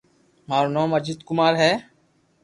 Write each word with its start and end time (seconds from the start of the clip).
مارو 0.49 0.69
نوم 0.75 0.89
اجيت 0.97 1.19
ڪمار 1.29 1.53
ھي 1.61 1.71